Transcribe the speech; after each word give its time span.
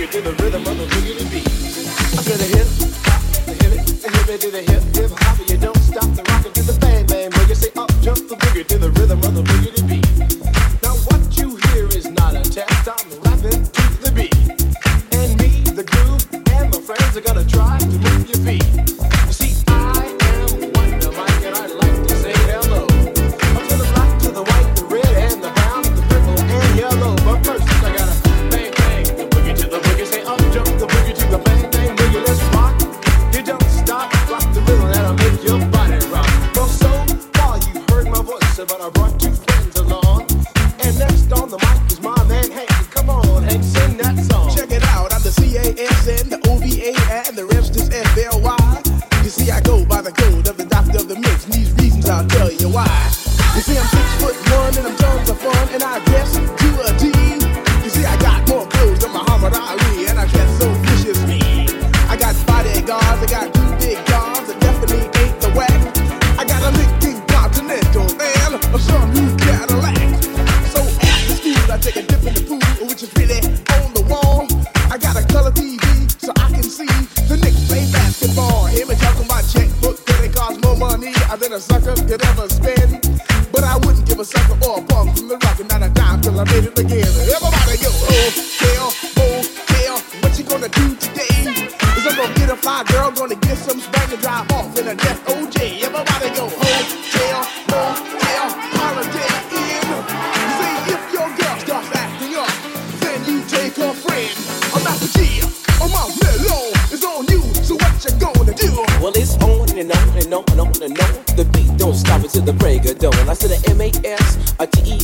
boogie 0.00 0.10
to 0.10 0.20
the 0.20 0.32
rhythm 0.42 0.66
of 0.66 0.78
the 0.78 0.84
boogie 0.86 1.30
beat. 1.30 1.46
I 1.46 2.22
feel 2.22 2.36
the 2.36 2.44
hip, 2.44 2.68
the 3.46 3.52
hip, 3.52 3.72
the 4.02 4.32
it, 4.32 4.40
to 4.40 4.50
the 4.50 4.62
hip. 4.62 4.79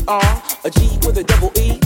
R, 0.09 0.43
a 0.65 0.71
G 0.71 0.99
with 1.05 1.19
a 1.19 1.25
double 1.25 1.53
E. 1.57 1.86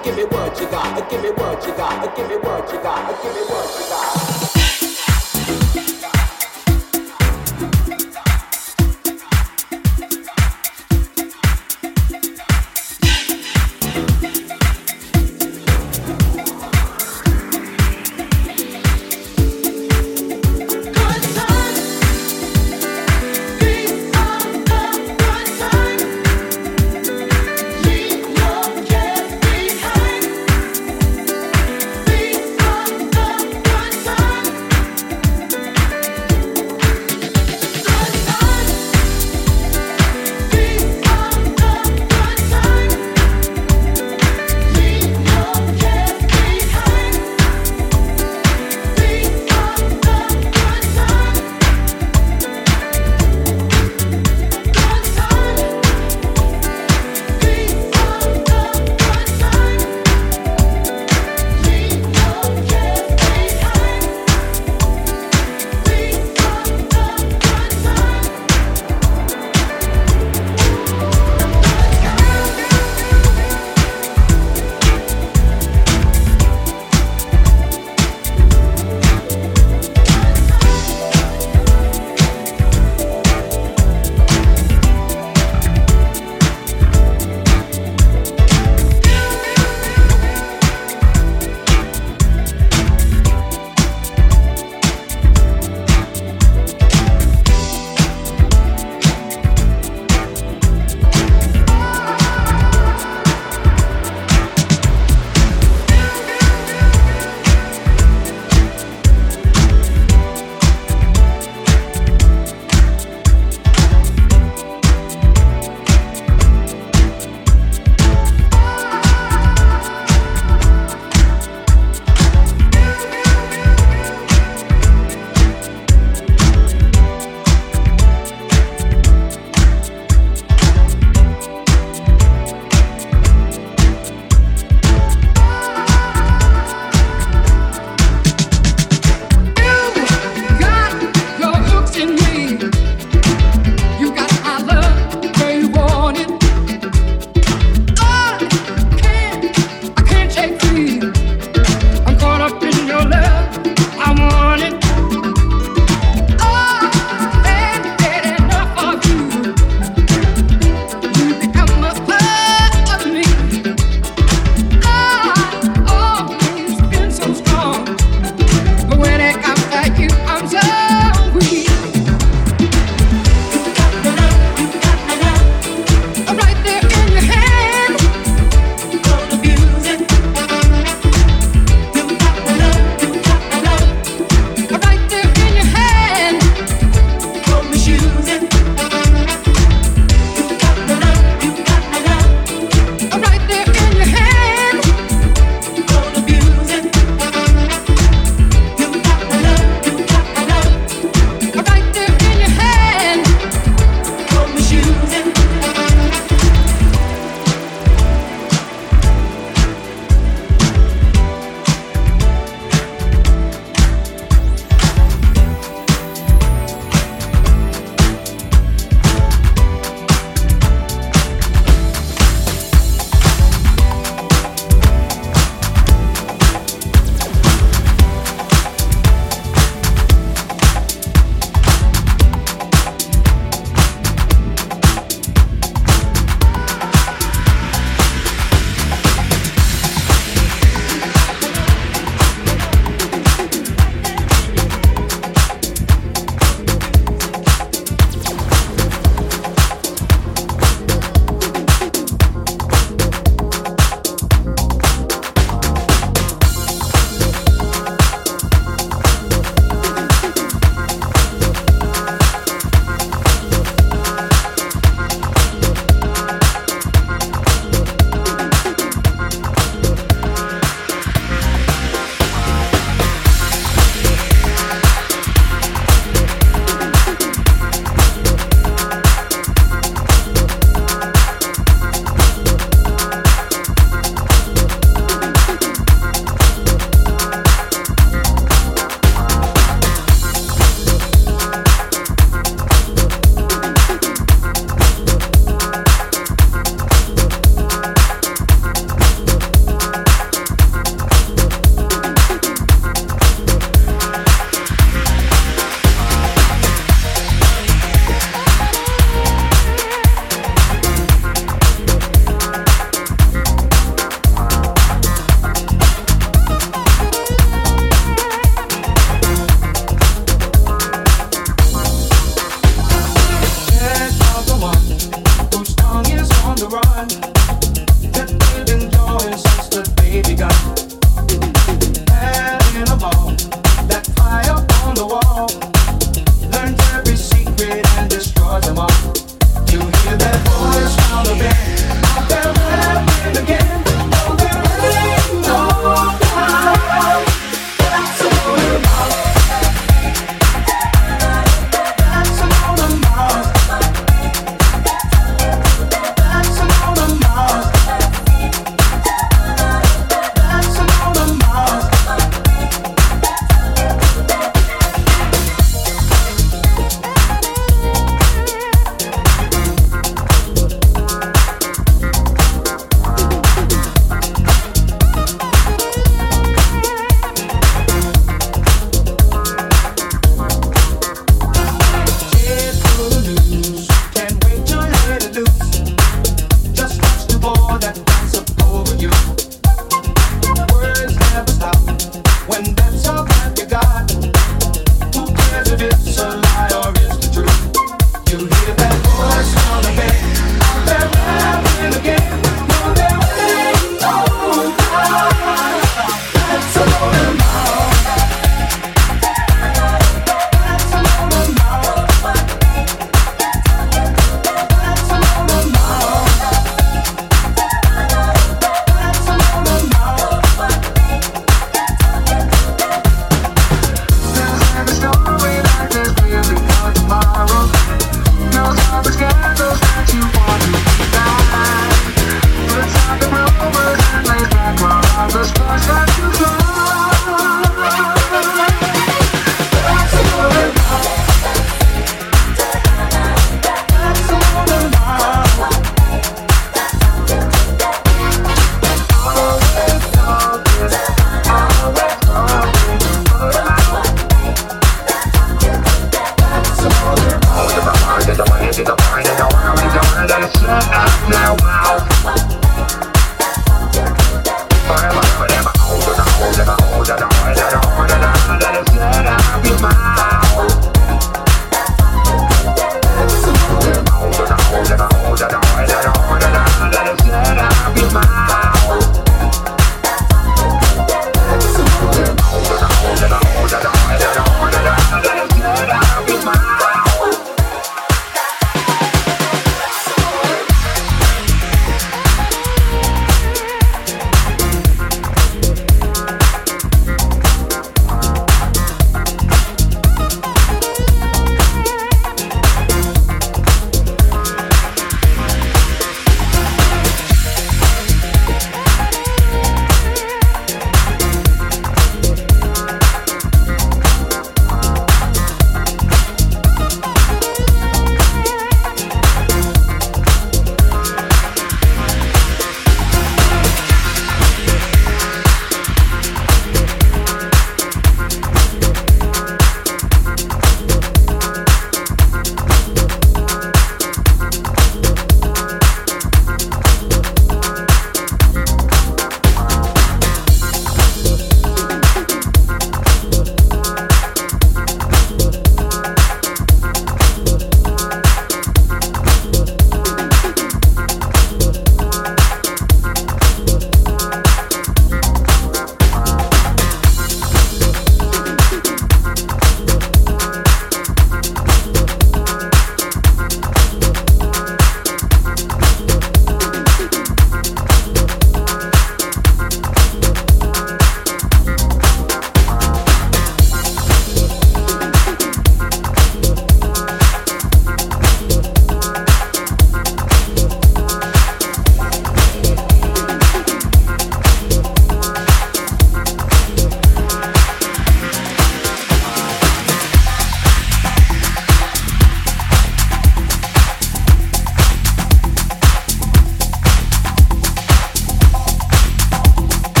time. 0.00 0.31